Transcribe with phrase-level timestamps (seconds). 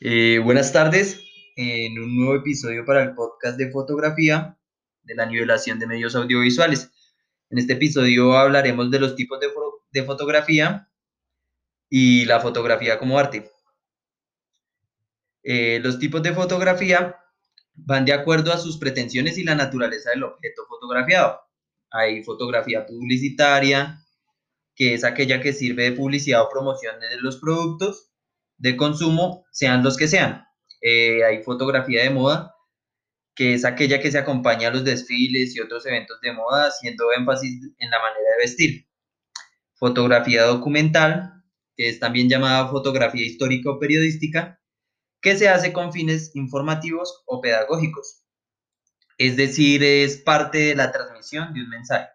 [0.00, 1.24] Eh, buenas tardes,
[1.56, 4.56] en un nuevo episodio para el podcast de fotografía
[5.02, 6.92] de la nivelación de medios audiovisuales.
[7.50, 10.88] En este episodio hablaremos de los tipos de, fotografía
[11.90, 13.50] y la fotografía como arte.
[15.42, 17.16] Eh, los tipos de fotografía
[17.74, 21.40] van de acuerdo a sus pretensiones y la naturaleza del objeto fotografiado.
[21.90, 24.06] Hay fotografía publicitaria,
[24.76, 28.08] que es aquella que sirve de publicidad o promoción de los productos
[28.58, 30.44] de consumo, sean los que sean.
[30.80, 32.54] Eh, hay fotografía de moda,
[33.34, 37.12] que es aquella que se acompaña a los desfiles y otros eventos de moda, haciendo
[37.16, 38.88] énfasis en la manera de vestir.
[39.74, 41.44] Fotografía documental,
[41.76, 44.60] que es también llamada fotografía histórica o periodística,
[45.20, 48.24] que se hace con fines informativos o pedagógicos.
[49.18, 52.08] Es decir, es parte de la transmisión de un mensaje.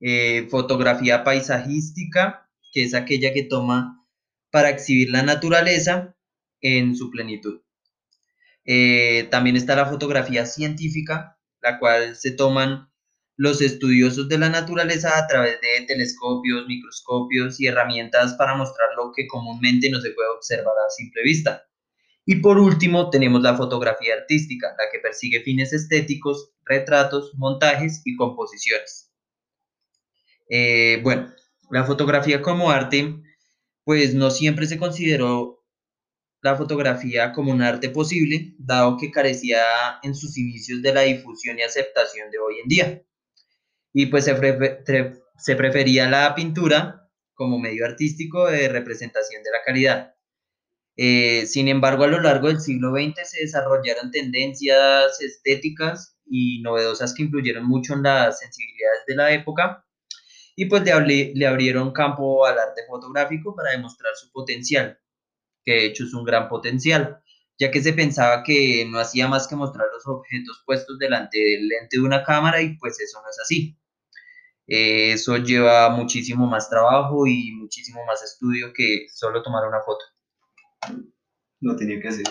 [0.00, 4.06] Eh, fotografía paisajística, que es aquella que toma
[4.50, 6.16] para exhibir la naturaleza
[6.60, 7.60] en su plenitud.
[8.64, 12.90] Eh, también está la fotografía científica, la cual se toman
[13.36, 19.12] los estudiosos de la naturaleza a través de telescopios, microscopios y herramientas para mostrar lo
[19.14, 21.64] que comúnmente no se puede observar a simple vista.
[22.26, 28.16] Y por último tenemos la fotografía artística, la que persigue fines estéticos, retratos, montajes y
[28.16, 29.12] composiciones.
[30.50, 31.32] Eh, bueno,
[31.70, 33.22] la fotografía como arte
[33.88, 35.64] pues no siempre se consideró
[36.42, 39.62] la fotografía como un arte posible, dado que carecía
[40.02, 43.02] en sus inicios de la difusión y aceptación de hoy en día.
[43.94, 50.14] Y pues se, prefería la pintura como medio artístico de representación de la caridad.
[50.98, 57.14] Eh, sin embargo, a lo largo del siglo XX se desarrollaron tendencias estéticas y novedosas
[57.14, 59.87] que influyeron mucho en las sensibilidades de la época
[60.60, 64.98] y pues le, abrieron campo al arte fotográfico para demostrar su potencial,
[65.64, 67.22] que de hecho es un gran potencial,
[67.56, 71.68] ya que se pensaba que no hacía más que mostrar los objetos puestos delante del
[71.68, 73.78] lente de una cámara y pues eso no es así.
[74.66, 80.04] Eso lleva muchísimo más trabajo y muchísimo más estudio que solo tomar una foto.
[81.60, 82.26] No tenía que hacer.